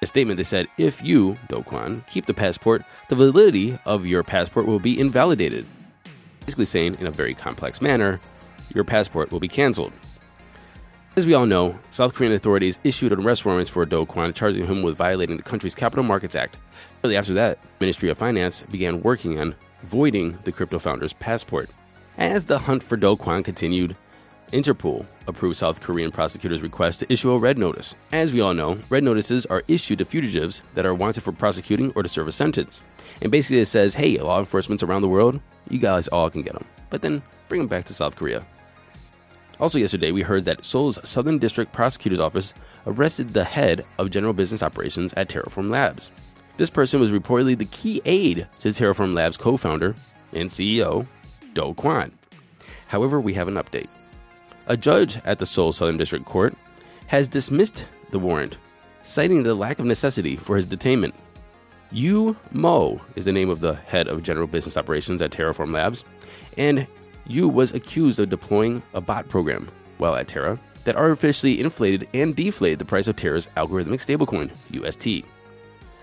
A 0.00 0.06
statement 0.06 0.38
they 0.38 0.44
said, 0.44 0.68
if 0.78 1.02
you, 1.02 1.36
Do 1.48 1.56
Kwon, 1.56 2.06
keep 2.06 2.24
the 2.26 2.34
passport, 2.34 2.84
the 3.08 3.14
validity 3.14 3.78
of 3.84 4.06
your 4.06 4.22
passport 4.22 4.66
will 4.66 4.80
be 4.80 4.98
invalidated. 4.98 5.66
Basically 6.44 6.64
saying, 6.64 6.96
in 7.00 7.06
a 7.06 7.10
very 7.10 7.34
complex 7.34 7.80
manner, 7.80 8.20
your 8.74 8.84
passport 8.84 9.30
will 9.30 9.40
be 9.40 9.48
canceled. 9.48 9.92
As 11.14 11.26
we 11.26 11.34
all 11.34 11.44
know, 11.44 11.78
South 11.90 12.14
Korean 12.14 12.32
authorities 12.32 12.78
issued 12.84 13.12
an 13.12 13.22
arrest 13.22 13.44
warrants 13.44 13.68
for 13.68 13.84
Do 13.84 14.06
Kwon, 14.06 14.34
charging 14.34 14.66
him 14.66 14.82
with 14.82 14.96
violating 14.96 15.36
the 15.36 15.42
country's 15.42 15.74
Capital 15.74 16.02
Markets 16.02 16.34
Act. 16.34 16.56
Shortly 17.00 17.16
after 17.16 17.34
that, 17.34 17.58
Ministry 17.80 18.08
of 18.08 18.16
Finance 18.16 18.62
began 18.70 19.02
working 19.02 19.38
on 19.38 19.54
voiding 19.82 20.38
the 20.44 20.52
crypto 20.52 20.78
founder's 20.78 21.12
passport. 21.12 21.70
As 22.16 22.46
the 22.46 22.60
hunt 22.60 22.82
for 22.82 22.96
Do 22.96 23.16
Kwon 23.16 23.44
continued, 23.44 23.94
Interpol 24.52 25.06
approved 25.26 25.56
South 25.56 25.80
Korean 25.80 26.10
prosecutors' 26.10 26.60
request 26.60 27.00
to 27.00 27.10
issue 27.10 27.30
a 27.30 27.38
red 27.38 27.56
notice. 27.56 27.94
As 28.12 28.34
we 28.34 28.42
all 28.42 28.52
know, 28.52 28.78
red 28.90 29.02
notices 29.02 29.46
are 29.46 29.62
issued 29.66 29.98
to 29.98 30.04
fugitives 30.04 30.62
that 30.74 30.84
are 30.84 30.94
wanted 30.94 31.22
for 31.22 31.32
prosecuting 31.32 31.90
or 31.96 32.02
to 32.02 32.08
serve 32.08 32.28
a 32.28 32.32
sentence. 32.32 32.82
And 33.22 33.32
basically, 33.32 33.60
it 33.60 33.66
says, 33.66 33.94
hey, 33.94 34.18
law 34.18 34.38
enforcement 34.38 34.82
around 34.82 35.02
the 35.02 35.08
world, 35.08 35.40
you 35.70 35.78
guys 35.78 36.06
all 36.08 36.28
can 36.28 36.42
get 36.42 36.52
them. 36.52 36.66
But 36.90 37.00
then 37.00 37.22
bring 37.48 37.62
them 37.62 37.68
back 37.68 37.86
to 37.86 37.94
South 37.94 38.14
Korea. 38.14 38.44
Also, 39.58 39.78
yesterday, 39.78 40.12
we 40.12 40.20
heard 40.20 40.44
that 40.44 40.64
Seoul's 40.64 40.98
Southern 41.08 41.38
District 41.38 41.72
Prosecutor's 41.72 42.20
Office 42.20 42.52
arrested 42.86 43.30
the 43.30 43.44
head 43.44 43.86
of 43.98 44.10
general 44.10 44.34
business 44.34 44.62
operations 44.62 45.14
at 45.14 45.28
Terraform 45.28 45.70
Labs. 45.70 46.10
This 46.58 46.68
person 46.68 47.00
was 47.00 47.10
reportedly 47.10 47.56
the 47.56 47.64
key 47.66 48.02
aide 48.04 48.46
to 48.58 48.68
Terraform 48.68 49.14
Labs 49.14 49.38
co 49.38 49.56
founder 49.56 49.94
and 50.34 50.50
CEO, 50.50 51.06
Do 51.54 51.72
Kwon. 51.74 52.12
However, 52.88 53.18
we 53.18 53.32
have 53.32 53.48
an 53.48 53.54
update. 53.54 53.88
A 54.68 54.76
judge 54.76 55.18
at 55.24 55.38
the 55.38 55.46
Seoul 55.46 55.72
Southern 55.72 55.96
District 55.96 56.24
Court 56.24 56.54
has 57.08 57.26
dismissed 57.26 57.84
the 58.10 58.18
warrant, 58.18 58.56
citing 59.02 59.42
the 59.42 59.54
lack 59.54 59.78
of 59.78 59.86
necessity 59.86 60.36
for 60.36 60.56
his 60.56 60.66
detainment. 60.66 61.14
Yu 61.90 62.36
Mo 62.52 63.00
is 63.16 63.24
the 63.24 63.32
name 63.32 63.50
of 63.50 63.60
the 63.60 63.74
head 63.74 64.08
of 64.08 64.22
general 64.22 64.46
business 64.46 64.76
operations 64.76 65.20
at 65.20 65.32
Terraform 65.32 65.72
Labs, 65.72 66.04
and 66.56 66.86
Yu 67.26 67.48
was 67.48 67.72
accused 67.72 68.20
of 68.20 68.30
deploying 68.30 68.82
a 68.94 69.00
bot 69.00 69.28
program 69.28 69.68
while 69.98 70.14
at 70.14 70.28
Terra 70.28 70.58
that 70.84 70.96
artificially 70.96 71.60
inflated 71.60 72.08
and 72.14 72.34
deflated 72.34 72.78
the 72.78 72.84
price 72.84 73.08
of 73.08 73.16
Terra's 73.16 73.48
algorithmic 73.56 74.00
stablecoin, 74.00 74.50
UST. 74.72 75.26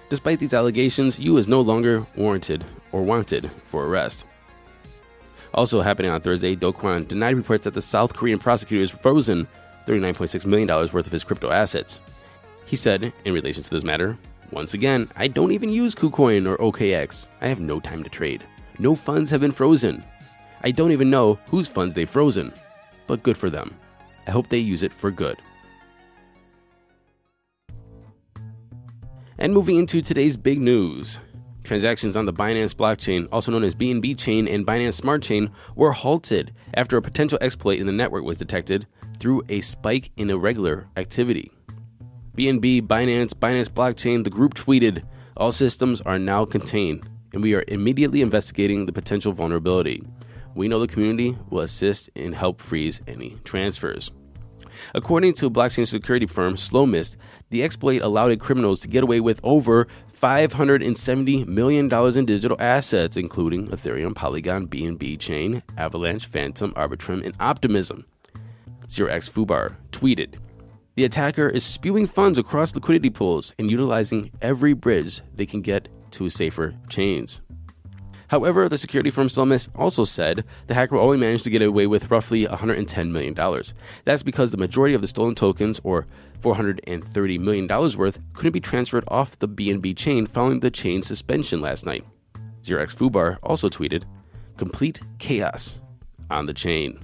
Despite 0.10 0.40
these 0.40 0.54
allegations, 0.54 1.18
Yu 1.18 1.38
is 1.38 1.48
no 1.48 1.62
longer 1.62 2.04
warranted 2.16 2.66
or 2.92 3.04
wanted 3.04 3.50
for 3.50 3.86
arrest. 3.86 4.26
Also 5.54 5.82
happening 5.82 6.12
on 6.12 6.22
Thursday, 6.22 6.56
Do 6.56 6.72
Kwon 6.72 7.08
denied 7.08 7.36
reports 7.36 7.64
that 7.64 7.74
the 7.74 7.82
South 7.82 8.16
Korean 8.16 8.40
prosecutors 8.40 8.92
frozen 8.92 9.48
$39.6 9.88 10.46
million 10.46 10.68
worth 10.68 10.94
of 10.94 11.12
his 11.12 11.24
crypto 11.24 11.50
assets. 11.50 12.00
He 12.66 12.76
said, 12.76 13.12
in 13.26 13.34
relation 13.34 13.64
to 13.64 13.70
this 13.70 13.84
matter, 13.84 14.18
once 14.52 14.74
again, 14.74 15.08
I 15.16 15.28
don't 15.28 15.52
even 15.52 15.70
use 15.70 15.96
KuCoin 15.96 16.48
or 16.48 16.58
OKX. 16.58 17.28
I 17.42 17.48
have 17.48 17.60
no 17.60 17.80
time 17.80 18.04
to 18.04 18.10
trade. 18.10 18.44
No 18.78 18.96
funds 18.96 19.32
have 19.32 19.42
been 19.42 19.52
frozen. 19.52 20.04
I 20.64 20.72
don't 20.72 20.92
even 20.92 21.10
know 21.10 21.40
whose 21.48 21.68
funds 21.68 21.96
they've 21.96 22.10
frozen. 22.10 22.54
But 23.08 23.24
good 23.24 23.38
for 23.38 23.50
them. 23.50 23.74
I 24.28 24.32
hope 24.32 24.50
they 24.50 24.60
use 24.60 24.84
it 24.84 24.94
for 24.94 25.10
good. 25.10 25.38
And 29.38 29.54
moving 29.54 29.78
into 29.78 30.02
today's 30.02 30.38
big 30.38 30.60
news. 30.60 31.20
Transactions 31.64 32.16
on 32.16 32.26
the 32.26 32.34
Binance 32.34 32.74
blockchain, 32.74 33.28
also 33.32 33.52
known 33.52 33.64
as 33.64 33.76
BNB 33.76 34.18
chain 34.18 34.48
and 34.48 34.66
Binance 34.66 34.96
Smart 34.96 35.22
Chain, 35.22 35.52
were 35.76 35.92
halted 35.92 36.54
after 36.74 36.98
a 36.98 37.02
potential 37.02 37.38
exploit 37.42 37.80
in 37.80 37.86
the 37.86 37.92
network 37.92 38.24
was 38.24 38.38
detected 38.38 38.88
through 39.18 39.44
a 39.50 39.62
spike 39.62 40.12
in 40.18 40.30
irregular 40.30 40.88
activity. 40.98 41.52
BNB, 42.36 42.88
Binance, 42.88 43.34
Binance 43.34 43.68
blockchain, 43.68 44.24
the 44.24 44.30
group 44.30 44.54
tweeted, 44.54 45.04
all 45.36 45.52
systems 45.52 46.02
are 46.02 46.18
now 46.18 46.46
contained, 46.46 47.08
and 47.34 47.44
we 47.44 47.54
are 47.54 47.64
immediately 47.68 48.22
investigating 48.22 48.86
the 48.86 48.94
potential 48.94 49.34
vulnerability. 49.34 50.02
We 50.56 50.68
know 50.68 50.80
the 50.80 50.88
community 50.88 51.38
will 51.50 51.62
assist 51.62 52.10
and 52.16 52.34
help 52.34 52.62
freeze 52.62 53.02
any 53.08 53.38
transfers. 53.44 54.12
According 54.94 55.34
to 55.36 55.50
blockchain 55.50 55.88
security 55.88 56.26
firm 56.26 56.56
Slowmist, 56.56 57.18
the 57.50 57.64
exploit 57.64 58.02
allowed 58.02 58.38
criminals 58.40 58.80
to 58.82 58.88
get 58.88 59.04
away 59.04 59.20
with 59.20 59.40
over 59.44 59.88
$570 60.22 61.48
million 61.48 61.92
in 62.18 62.26
digital 62.26 62.58
assets, 62.60 63.16
including 63.16 63.68
Ethereum, 63.70 64.14
Polygon, 64.14 64.68
BNB 64.68 65.18
Chain, 65.18 65.64
Avalanche, 65.78 66.26
Fantom, 66.26 66.74
Arbitrum, 66.74 67.26
and 67.26 67.36
Optimism. 67.40 68.06
0x 68.88 69.30
Fubar 69.30 69.76
tweeted, 69.92 70.36
The 70.96 71.06
attacker 71.06 71.48
is 71.48 71.64
spewing 71.64 72.08
funds 72.08 72.38
across 72.38 72.76
liquidity 72.76 73.10
pools 73.10 73.54
and 73.58 73.72
utilizing 73.72 74.32
every 74.42 74.74
bridge 74.74 75.22
they 75.36 75.46
can 75.46 75.62
get 75.62 75.88
to 76.12 76.30
safer 76.30 76.76
chains. 76.90 77.40
However, 78.30 78.70
the 78.70 78.78
security 78.78 79.10
firm 79.10 79.28
Slowmist 79.28 79.70
also 79.76 80.06
said 80.06 80.46
the 80.68 80.76
hacker 80.76 80.96
only 80.96 81.18
managed 81.18 81.44
to 81.46 81.50
get 81.50 81.64
away 81.64 81.88
with 81.88 82.12
roughly 82.12 82.46
$110 82.46 83.12
million. 83.12 83.36
That's 84.06 84.24
because 84.24 84.52
the 84.52 84.58
majority 84.58 84.94
of 84.94 85.02
the 85.02 85.08
stolen 85.08 85.36
tokens, 85.36 85.82
or 85.84 86.06
$430 86.42 87.40
million 87.40 87.68
worth, 87.68 88.20
couldn't 88.34 88.52
be 88.52 88.60
transferred 88.60 89.04
off 89.08 89.40
the 89.40 89.50
BNB 89.50 89.98
chain 89.98 90.28
following 90.28 90.60
the 90.60 90.72
chain 90.72 91.02
suspension 91.02 91.60
last 91.60 91.86
night. 91.86 92.06
0x 92.62 92.96
Fubar 92.96 93.40
also 93.42 93.68
tweeted, 93.68 94.04
Complete 94.58 95.00
chaos 95.18 95.82
on 96.30 96.46
the 96.46 96.54
chain. 96.54 97.00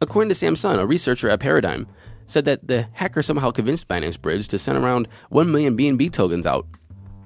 According 0.00 0.28
to 0.28 0.34
Sam 0.34 0.54
Sun, 0.54 0.78
a 0.78 0.86
researcher 0.86 1.30
at 1.30 1.40
Paradigm, 1.40 1.86
said 2.26 2.44
that 2.44 2.68
the 2.68 2.88
hacker 2.92 3.22
somehow 3.22 3.50
convinced 3.50 3.88
Binance 3.88 4.20
Bridge 4.20 4.48
to 4.48 4.58
send 4.58 4.76
around 4.76 5.08
1 5.30 5.50
million 5.50 5.78
BNB 5.78 6.12
tokens 6.12 6.46
out 6.46 6.66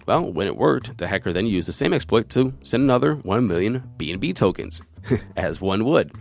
well, 0.06 0.32
when 0.32 0.46
it 0.46 0.56
worked, 0.56 0.98
the 0.98 1.06
hacker 1.06 1.32
then 1.32 1.46
used 1.46 1.68
the 1.68 1.72
same 1.72 1.92
exploit 1.92 2.28
to 2.30 2.52
send 2.62 2.82
another 2.82 3.14
1 3.14 3.46
million 3.46 3.82
BNB 3.96 4.34
tokens, 4.34 4.82
as 5.36 5.60
one 5.60 5.84
would. 5.84 6.12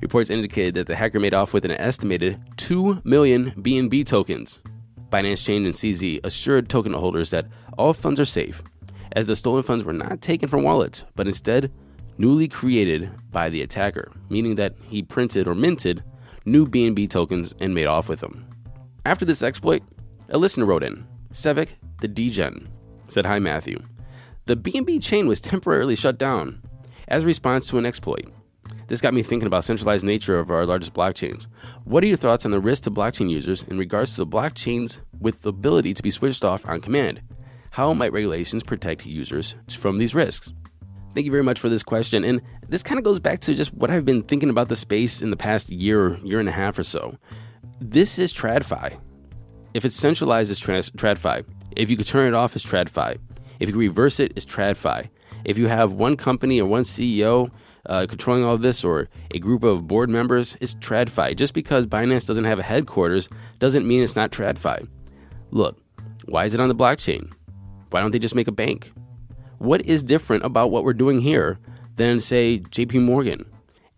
Reports 0.00 0.30
indicated 0.30 0.74
that 0.74 0.86
the 0.86 0.96
hacker 0.96 1.20
made 1.20 1.34
off 1.34 1.52
with 1.52 1.64
an 1.64 1.72
estimated 1.72 2.40
2 2.56 3.02
million 3.04 3.50
BNB 3.52 4.06
tokens. 4.06 4.60
Binance 5.10 5.44
Chain 5.44 5.66
and 5.66 5.74
CZ 5.74 6.24
assured 6.24 6.68
token 6.68 6.94
holders 6.94 7.30
that 7.30 7.46
all 7.76 7.92
funds 7.92 8.18
are 8.18 8.24
safe, 8.24 8.62
as 9.12 9.26
the 9.26 9.36
stolen 9.36 9.62
funds 9.62 9.84
were 9.84 9.92
not 9.92 10.20
taken 10.20 10.48
from 10.48 10.62
wallets, 10.62 11.04
but 11.16 11.26
instead 11.26 11.70
newly 12.16 12.48
created 12.48 13.10
by 13.30 13.48
the 13.48 13.62
attacker, 13.62 14.12
meaning 14.28 14.54
that 14.54 14.74
he 14.88 15.02
printed 15.02 15.48
or 15.48 15.54
minted 15.54 16.02
new 16.44 16.66
BNB 16.66 17.08
tokens 17.10 17.54
and 17.60 17.74
made 17.74 17.86
off 17.86 18.08
with 18.08 18.20
them. 18.20 18.46
After 19.04 19.24
this 19.24 19.42
exploit, 19.42 19.82
a 20.28 20.38
listener 20.38 20.64
wrote 20.64 20.82
in, 20.82 21.06
Sevik 21.32 21.70
the 22.00 22.08
Degen 22.08 22.68
said, 23.10 23.26
Hi, 23.26 23.38
Matthew. 23.38 23.82
The 24.46 24.56
BNB 24.56 25.02
chain 25.02 25.26
was 25.26 25.40
temporarily 25.40 25.94
shut 25.94 26.18
down 26.18 26.62
as 27.08 27.24
a 27.24 27.26
response 27.26 27.68
to 27.68 27.78
an 27.78 27.86
exploit. 27.86 28.26
This 28.88 29.00
got 29.00 29.14
me 29.14 29.22
thinking 29.22 29.46
about 29.46 29.58
the 29.58 29.66
centralized 29.66 30.04
nature 30.04 30.38
of 30.38 30.50
our 30.50 30.66
largest 30.66 30.94
blockchains. 30.94 31.46
What 31.84 32.02
are 32.02 32.08
your 32.08 32.16
thoughts 32.16 32.44
on 32.44 32.50
the 32.50 32.60
risk 32.60 32.84
to 32.84 32.90
blockchain 32.90 33.30
users 33.30 33.62
in 33.62 33.78
regards 33.78 34.14
to 34.14 34.24
the 34.24 34.26
blockchains 34.26 35.00
with 35.20 35.42
the 35.42 35.50
ability 35.50 35.94
to 35.94 36.02
be 36.02 36.10
switched 36.10 36.44
off 36.44 36.68
on 36.68 36.80
command? 36.80 37.22
How 37.70 37.94
might 37.94 38.12
regulations 38.12 38.64
protect 38.64 39.06
users 39.06 39.54
from 39.68 39.98
these 39.98 40.14
risks? 40.14 40.52
Thank 41.14 41.24
you 41.24 41.30
very 41.30 41.44
much 41.44 41.60
for 41.60 41.68
this 41.68 41.84
question. 41.84 42.24
And 42.24 42.40
this 42.68 42.82
kind 42.82 42.98
of 42.98 43.04
goes 43.04 43.20
back 43.20 43.40
to 43.40 43.54
just 43.54 43.72
what 43.74 43.90
I've 43.90 44.04
been 44.04 44.22
thinking 44.22 44.50
about 44.50 44.68
the 44.68 44.76
space 44.76 45.22
in 45.22 45.30
the 45.30 45.36
past 45.36 45.70
year, 45.70 46.16
year 46.24 46.40
and 46.40 46.48
a 46.48 46.52
half 46.52 46.78
or 46.78 46.82
so. 46.82 47.16
This 47.80 48.18
is 48.18 48.32
TradFi. 48.32 48.98
If 49.72 49.84
it's 49.84 49.94
centralized 49.94 50.60
trans- 50.60 50.90
TradFi, 50.90 51.44
If 51.76 51.90
you 51.90 51.96
could 51.96 52.06
turn 52.06 52.26
it 52.26 52.34
off, 52.34 52.56
it's 52.56 52.64
TradFi. 52.64 53.18
If 53.60 53.68
you 53.68 53.76
reverse 53.76 54.20
it, 54.20 54.32
it's 54.36 54.46
TradFi. 54.46 55.08
If 55.44 55.58
you 55.58 55.68
have 55.68 55.92
one 55.92 56.16
company 56.16 56.60
or 56.60 56.66
one 56.66 56.82
CEO 56.82 57.50
uh, 57.86 58.06
controlling 58.08 58.44
all 58.44 58.58
this 58.58 58.84
or 58.84 59.08
a 59.30 59.38
group 59.38 59.62
of 59.62 59.86
board 59.86 60.10
members, 60.10 60.56
it's 60.60 60.74
TradFi. 60.74 61.36
Just 61.36 61.54
because 61.54 61.86
Binance 61.86 62.26
doesn't 62.26 62.44
have 62.44 62.58
a 62.58 62.62
headquarters 62.62 63.28
doesn't 63.58 63.86
mean 63.86 64.02
it's 64.02 64.16
not 64.16 64.30
TradFi. 64.30 64.88
Look, 65.50 65.78
why 66.26 66.44
is 66.44 66.54
it 66.54 66.60
on 66.60 66.68
the 66.68 66.74
blockchain? 66.74 67.32
Why 67.90 68.00
don't 68.00 68.10
they 68.10 68.18
just 68.18 68.34
make 68.34 68.48
a 68.48 68.52
bank? 68.52 68.92
What 69.58 69.84
is 69.84 70.02
different 70.02 70.44
about 70.44 70.70
what 70.70 70.84
we're 70.84 70.94
doing 70.94 71.20
here 71.20 71.58
than, 71.96 72.20
say, 72.20 72.60
JP 72.60 73.02
Morgan? 73.02 73.44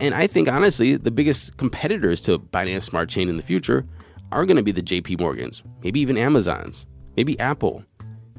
And 0.00 0.14
I 0.14 0.26
think, 0.26 0.48
honestly, 0.48 0.96
the 0.96 1.10
biggest 1.10 1.56
competitors 1.56 2.20
to 2.22 2.38
Binance 2.38 2.82
Smart 2.84 3.08
Chain 3.08 3.28
in 3.28 3.36
the 3.36 3.42
future 3.42 3.86
are 4.32 4.46
going 4.46 4.56
to 4.56 4.62
be 4.62 4.72
the 4.72 4.82
JP 4.82 5.20
Morgans, 5.20 5.62
maybe 5.84 6.00
even 6.00 6.16
Amazons, 6.16 6.86
maybe 7.16 7.38
Apple. 7.38 7.84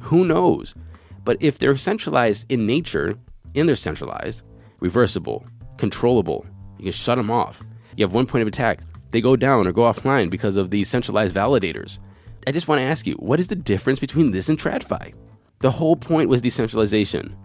Who 0.01 0.25
knows? 0.25 0.75
But 1.23 1.37
if 1.39 1.57
they're 1.57 1.77
centralized 1.77 2.51
in 2.51 2.65
nature 2.65 3.17
and 3.55 3.67
they're 3.67 3.75
centralized, 3.75 4.43
reversible, 4.79 5.45
controllable, 5.77 6.45
you 6.77 6.83
can 6.83 6.91
shut 6.91 7.17
them 7.17 7.31
off. 7.31 7.61
You 7.95 8.03
have 8.03 8.13
one 8.13 8.25
point 8.25 8.41
of 8.41 8.47
attack, 8.47 8.79
they 9.11 9.21
go 9.21 9.35
down 9.35 9.67
or 9.67 9.71
go 9.71 9.83
offline 9.83 10.29
because 10.29 10.57
of 10.57 10.71
these 10.71 10.89
centralized 10.89 11.35
validators. 11.35 11.99
I 12.45 12.51
just 12.51 12.67
want 12.67 12.79
to 12.79 12.85
ask 12.85 13.07
you, 13.07 13.13
what 13.15 13.39
is 13.39 13.47
the 13.47 13.55
difference 13.55 13.99
between 13.99 14.31
this 14.31 14.49
and 14.49 14.59
TradFi? 14.59 15.13
The 15.59 15.71
whole 15.71 15.95
point 15.95 16.29
was 16.29 16.41
decentralization 16.41 17.37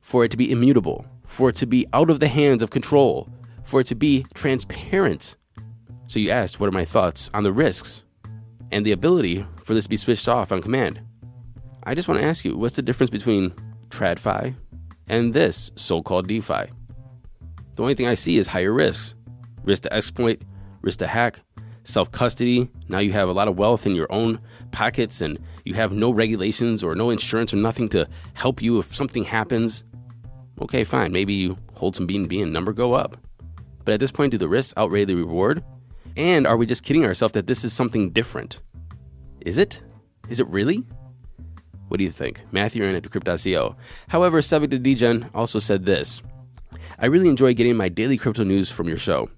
for 0.00 0.24
it 0.24 0.30
to 0.30 0.36
be 0.36 0.50
immutable, 0.50 1.04
for 1.26 1.50
it 1.50 1.56
to 1.56 1.66
be 1.66 1.86
out 1.92 2.10
of 2.10 2.20
the 2.20 2.28
hands 2.28 2.62
of 2.62 2.70
control, 2.70 3.28
for 3.64 3.80
it 3.80 3.86
to 3.88 3.94
be 3.94 4.24
transparent. 4.34 5.36
So 6.06 6.18
you 6.18 6.30
asked, 6.30 6.58
what 6.58 6.68
are 6.68 6.72
my 6.72 6.84
thoughts 6.84 7.30
on 7.34 7.42
the 7.42 7.52
risks 7.52 8.04
and 8.72 8.84
the 8.84 8.92
ability 8.92 9.44
for 9.64 9.74
this 9.74 9.84
to 9.84 9.90
be 9.90 9.96
switched 9.96 10.28
off 10.28 10.52
on 10.52 10.62
command? 10.62 11.00
I 11.84 11.94
just 11.94 12.08
want 12.08 12.20
to 12.20 12.26
ask 12.26 12.44
you, 12.44 12.56
what's 12.56 12.76
the 12.76 12.82
difference 12.82 13.10
between 13.10 13.52
TradFi 13.88 14.54
and 15.08 15.34
this 15.34 15.70
so 15.76 16.02
called 16.02 16.28
DeFi? 16.28 16.66
The 17.76 17.82
only 17.82 17.94
thing 17.94 18.06
I 18.06 18.14
see 18.14 18.36
is 18.36 18.46
higher 18.46 18.72
risks 18.72 19.14
risk 19.64 19.82
to 19.82 19.92
exploit, 19.92 20.42
risk 20.82 20.98
to 21.00 21.06
hack, 21.06 21.40
self 21.84 22.10
custody. 22.10 22.70
Now 22.88 22.98
you 22.98 23.12
have 23.12 23.28
a 23.28 23.32
lot 23.32 23.48
of 23.48 23.58
wealth 23.58 23.86
in 23.86 23.94
your 23.94 24.10
own 24.10 24.40
pockets 24.70 25.20
and 25.20 25.38
you 25.64 25.74
have 25.74 25.92
no 25.92 26.10
regulations 26.10 26.82
or 26.82 26.94
no 26.94 27.10
insurance 27.10 27.52
or 27.52 27.56
nothing 27.56 27.88
to 27.90 28.08
help 28.34 28.62
you 28.62 28.78
if 28.78 28.94
something 28.94 29.24
happens. 29.24 29.84
Okay, 30.60 30.84
fine. 30.84 31.12
Maybe 31.12 31.34
you 31.34 31.56
hold 31.74 31.96
some 31.96 32.06
BNB 32.06 32.42
and 32.42 32.52
number 32.52 32.72
go 32.72 32.92
up. 32.92 33.16
But 33.84 33.94
at 33.94 34.00
this 34.00 34.12
point, 34.12 34.32
do 34.32 34.38
the 34.38 34.48
risks 34.48 34.74
outweigh 34.76 35.04
the 35.04 35.14
reward? 35.14 35.64
And 36.16 36.46
are 36.46 36.56
we 36.56 36.66
just 36.66 36.82
kidding 36.82 37.04
ourselves 37.04 37.34
that 37.34 37.46
this 37.46 37.64
is 37.64 37.72
something 37.72 38.10
different? 38.10 38.60
Is 39.40 39.58
it? 39.58 39.82
Is 40.28 40.40
it 40.40 40.48
really? 40.48 40.84
What 41.88 41.98
do 41.98 42.04
you 42.04 42.10
think? 42.10 42.42
Matthew 42.52 42.82
Aaron 42.82 42.94
at 42.94 43.02
Decrypt.co. 43.02 43.74
However, 44.08 44.40
Sevik 44.40 44.70
the 44.70 44.78
Degen 44.78 45.28
also 45.34 45.58
said 45.58 45.84
this 45.84 46.22
I 46.98 47.06
really 47.06 47.28
enjoy 47.28 47.54
getting 47.54 47.76
my 47.76 47.88
daily 47.88 48.16
crypto 48.16 48.44
news 48.44 48.70
from 48.70 48.86
your 48.86 48.98
show, 48.98 49.28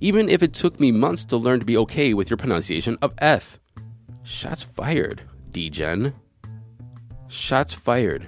even 0.00 0.28
if 0.28 0.42
it 0.42 0.54
took 0.54 0.80
me 0.80 0.90
months 0.90 1.24
to 1.26 1.36
learn 1.36 1.60
to 1.60 1.66
be 1.66 1.76
okay 1.76 2.14
with 2.14 2.30
your 2.30 2.36
pronunciation 2.36 2.98
of 3.02 3.14
Eth. 3.18 3.58
Shots 4.22 4.62
fired, 4.62 5.22
Degen. 5.52 6.14
Shots 7.28 7.74
fired. 7.74 8.26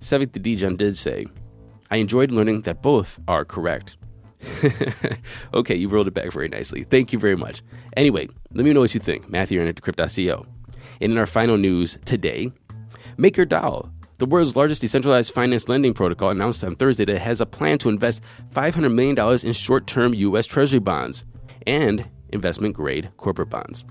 Sevik 0.00 0.32
the 0.32 0.38
Degen 0.38 0.76
did 0.76 0.98
say, 0.98 1.26
I 1.90 1.96
enjoyed 1.96 2.30
learning 2.30 2.62
that 2.62 2.82
both 2.82 3.18
are 3.28 3.44
correct. 3.44 3.96
okay, 5.54 5.74
you 5.74 5.88
rolled 5.88 6.08
it 6.08 6.14
back 6.14 6.30
very 6.32 6.48
nicely. 6.48 6.84
Thank 6.84 7.12
you 7.12 7.18
very 7.18 7.36
much. 7.36 7.62
Anyway, 7.96 8.28
let 8.52 8.64
me 8.64 8.72
know 8.72 8.80
what 8.80 8.94
you 8.94 9.00
think. 9.00 9.28
Matthew 9.28 9.60
at 9.60 9.74
Decrypt.co. 9.74 10.46
And 11.00 11.12
in 11.12 11.18
our 11.18 11.26
final 11.26 11.56
news 11.56 11.98
today, 12.04 12.52
MakerDAO, 13.16 13.90
the 14.18 14.26
world's 14.26 14.56
largest 14.56 14.80
decentralized 14.80 15.32
finance 15.32 15.68
lending 15.68 15.92
protocol, 15.92 16.30
announced 16.30 16.64
on 16.64 16.76
Thursday 16.76 17.04
that 17.04 17.16
it 17.16 17.22
has 17.22 17.40
a 17.40 17.46
plan 17.46 17.78
to 17.78 17.88
invest 17.88 18.22
$500 18.54 18.92
million 18.92 19.46
in 19.46 19.52
short 19.52 19.86
term 19.86 20.14
U.S. 20.14 20.46
Treasury 20.46 20.78
bonds 20.78 21.24
and 21.66 22.08
investment 22.30 22.74
grade 22.74 23.10
corporate 23.16 23.50
bonds. 23.50 23.84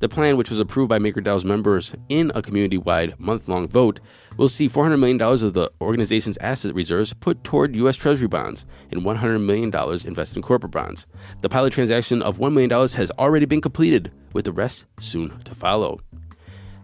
The 0.00 0.08
plan, 0.08 0.36
which 0.36 0.50
was 0.50 0.60
approved 0.60 0.88
by 0.88 1.00
MakerDAO's 1.00 1.44
members 1.44 1.94
in 2.08 2.30
a 2.34 2.42
community 2.42 2.78
wide 2.78 3.18
month 3.18 3.48
long 3.48 3.66
vote, 3.66 3.98
will 4.36 4.48
see 4.48 4.68
$400 4.68 4.98
million 4.98 5.20
of 5.20 5.54
the 5.54 5.70
organization's 5.80 6.38
asset 6.38 6.72
reserves 6.74 7.12
put 7.12 7.42
toward 7.42 7.74
U.S. 7.74 7.96
Treasury 7.96 8.28
bonds 8.28 8.64
and 8.92 9.02
$100 9.02 9.42
million 9.42 9.74
invested 10.06 10.36
in 10.36 10.42
corporate 10.42 10.70
bonds. 10.70 11.06
The 11.40 11.48
pilot 11.48 11.72
transaction 11.72 12.22
of 12.22 12.38
$1 12.38 12.52
million 12.52 12.70
has 12.70 13.10
already 13.18 13.46
been 13.46 13.60
completed, 13.60 14.12
with 14.32 14.44
the 14.44 14.52
rest 14.52 14.86
soon 15.00 15.40
to 15.42 15.54
follow. 15.54 16.00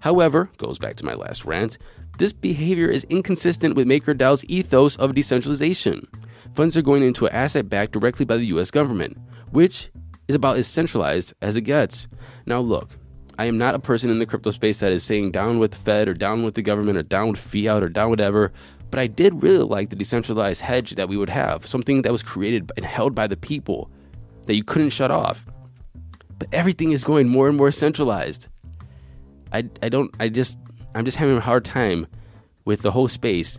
However, 0.00 0.50
goes 0.58 0.78
back 0.78 0.96
to 0.96 1.04
my 1.04 1.14
last 1.14 1.44
rant, 1.44 1.78
this 2.18 2.32
behavior 2.32 2.88
is 2.88 3.04
inconsistent 3.04 3.76
with 3.76 3.86
MakerDAO's 3.86 4.44
ethos 4.46 4.96
of 4.96 5.14
decentralization. 5.14 6.06
Funds 6.52 6.76
are 6.76 6.82
going 6.82 7.02
into 7.02 7.26
an 7.26 7.32
asset 7.32 7.68
backed 7.68 7.92
directly 7.92 8.24
by 8.24 8.36
the 8.36 8.46
US 8.46 8.70
government, 8.70 9.16
which 9.50 9.90
is 10.28 10.34
about 10.34 10.56
as 10.56 10.66
centralized 10.66 11.32
as 11.42 11.56
it 11.56 11.62
gets. 11.62 12.08
Now, 12.46 12.60
look, 12.60 12.90
I 13.38 13.46
am 13.46 13.58
not 13.58 13.74
a 13.74 13.80
person 13.80 14.10
in 14.10 14.18
the 14.18 14.26
crypto 14.26 14.50
space 14.50 14.80
that 14.80 14.92
is 14.92 15.02
saying 15.02 15.32
down 15.32 15.58
with 15.58 15.74
Fed 15.74 16.08
or 16.08 16.14
down 16.14 16.44
with 16.44 16.54
the 16.54 16.62
government 16.62 16.98
or 16.98 17.02
down 17.02 17.30
with 17.30 17.40
fiat 17.40 17.82
or 17.82 17.88
down 17.88 18.10
whatever, 18.10 18.52
but 18.90 19.00
I 19.00 19.08
did 19.08 19.42
really 19.42 19.64
like 19.64 19.90
the 19.90 19.96
decentralized 19.96 20.60
hedge 20.60 20.92
that 20.92 21.08
we 21.08 21.16
would 21.16 21.30
have, 21.30 21.66
something 21.66 22.02
that 22.02 22.12
was 22.12 22.22
created 22.22 22.70
and 22.76 22.86
held 22.86 23.14
by 23.14 23.26
the 23.26 23.36
people 23.36 23.90
that 24.46 24.54
you 24.54 24.62
couldn't 24.62 24.90
shut 24.90 25.10
off. 25.10 25.44
But 26.38 26.48
everything 26.52 26.92
is 26.92 27.02
going 27.02 27.28
more 27.28 27.48
and 27.48 27.56
more 27.56 27.72
centralized. 27.72 28.46
I, 29.52 29.68
I 29.82 29.88
don't, 29.88 30.14
I 30.20 30.28
just, 30.28 30.58
I'm 30.94 31.04
just 31.04 31.16
having 31.16 31.36
a 31.36 31.40
hard 31.40 31.64
time 31.64 32.06
with 32.64 32.82
the 32.82 32.92
whole 32.92 33.08
space 33.08 33.58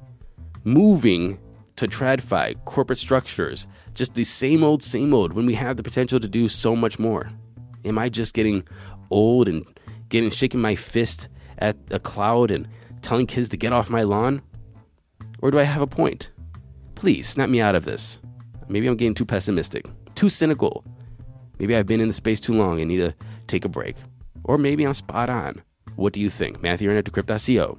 moving 0.63 1.37
to 1.75 1.87
TradFi, 1.87 2.63
corporate 2.65 2.99
structures, 2.99 3.67
just 3.93 4.13
the 4.13 4.23
same 4.23 4.63
old, 4.63 4.81
same 4.81 5.13
old 5.13 5.33
when 5.33 5.45
we 5.45 5.55
have 5.55 5.77
the 5.77 5.83
potential 5.83 6.19
to 6.19 6.27
do 6.27 6.47
so 6.47 6.75
much 6.75 6.97
more. 6.97 7.29
Am 7.83 7.99
I 7.99 8.09
just 8.09 8.33
getting 8.33 8.63
old 9.09 9.47
and 9.47 9.65
getting 10.09 10.29
shaking 10.29 10.61
my 10.61 10.75
fist 10.75 11.27
at 11.57 11.77
a 11.91 11.99
cloud 11.99 12.51
and 12.51 12.67
telling 13.01 13.27
kids 13.27 13.49
to 13.49 13.57
get 13.57 13.73
off 13.73 13.89
my 13.89 14.03
lawn? 14.03 14.41
Or 15.39 15.51
do 15.51 15.59
I 15.59 15.63
have 15.63 15.81
a 15.81 15.87
point? 15.87 16.31
Please 16.95 17.29
snap 17.29 17.49
me 17.49 17.61
out 17.61 17.75
of 17.75 17.85
this. 17.85 18.19
Maybe 18.67 18.87
I'm 18.87 18.95
getting 18.95 19.13
too 19.13 19.25
pessimistic, 19.25 19.85
too 20.15 20.29
cynical. 20.29 20.83
Maybe 21.59 21.75
I've 21.75 21.85
been 21.85 22.01
in 22.01 22.07
the 22.07 22.13
space 22.13 22.39
too 22.39 22.53
long 22.53 22.79
and 22.79 22.89
need 22.89 22.97
to 22.97 23.13
take 23.47 23.65
a 23.65 23.69
break. 23.69 23.95
Or 24.43 24.57
maybe 24.57 24.83
I'm 24.83 24.93
spot 24.93 25.29
on. 25.29 25.61
What 25.95 26.13
do 26.13 26.19
you 26.19 26.29
think? 26.29 26.61
Matthew 26.61 26.95
at 26.95 27.05
Decrypt.co. 27.05 27.77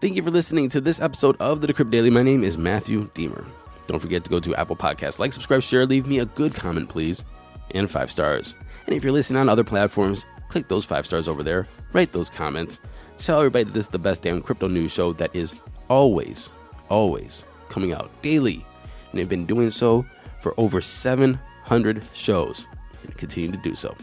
Thank 0.00 0.16
you 0.16 0.22
for 0.22 0.30
listening 0.30 0.68
to 0.70 0.80
this 0.82 1.00
episode 1.00 1.36
of 1.40 1.62
the 1.62 1.66
Decrypt 1.66 1.90
Daily. 1.90 2.10
My 2.10 2.22
name 2.22 2.44
is 2.44 2.58
Matthew 2.58 3.10
Deemer. 3.14 3.46
Don't 3.86 4.00
forget 4.00 4.24
to 4.24 4.30
go 4.30 4.40
to 4.40 4.54
Apple 4.54 4.76
Podcasts, 4.76 5.18
like, 5.18 5.32
subscribe, 5.32 5.62
share, 5.62 5.86
leave 5.86 6.06
me 6.06 6.18
a 6.18 6.26
good 6.26 6.54
comment, 6.54 6.88
please, 6.88 7.24
and 7.72 7.90
five 7.90 8.10
stars. 8.10 8.54
And 8.86 8.94
if 8.94 9.04
you're 9.04 9.12
listening 9.12 9.40
on 9.40 9.48
other 9.48 9.64
platforms, 9.64 10.24
click 10.48 10.68
those 10.68 10.84
five 10.84 11.06
stars 11.06 11.28
over 11.28 11.42
there, 11.42 11.66
write 11.92 12.12
those 12.12 12.30
comments, 12.30 12.80
tell 13.18 13.38
everybody 13.38 13.64
that 13.64 13.74
this 13.74 13.86
is 13.86 13.90
the 13.90 13.98
best 13.98 14.22
damn 14.22 14.40
crypto 14.40 14.68
news 14.68 14.92
show 14.92 15.12
that 15.14 15.34
is 15.34 15.54
always, 15.88 16.50
always 16.88 17.44
coming 17.68 17.92
out 17.92 18.10
daily. 18.22 18.64
And 19.10 19.20
they've 19.20 19.28
been 19.28 19.46
doing 19.46 19.70
so 19.70 20.04
for 20.40 20.54
over 20.58 20.80
700 20.80 22.02
shows 22.12 22.64
and 23.02 23.16
continue 23.16 23.50
to 23.50 23.58
do 23.58 23.74
so. 23.74 23.94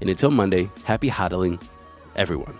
And 0.00 0.08
until 0.08 0.30
Monday, 0.30 0.70
happy 0.84 1.10
hodling, 1.10 1.60
everyone. 2.16 2.58